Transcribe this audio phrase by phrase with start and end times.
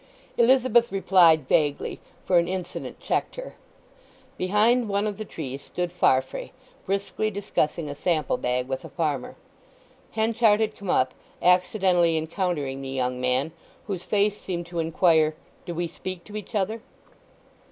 [0.35, 3.53] Elizabeth replied vaguely, for an incident checked her.
[4.35, 6.51] Behind one of the trees stood Farfrae,
[6.87, 9.35] briskly discussing a sample bag with a farmer.
[10.13, 13.51] Henchard had come up, accidentally encountering the young man,
[13.85, 15.35] whose face seemed to inquire,
[15.67, 16.81] "Do we speak to each other?"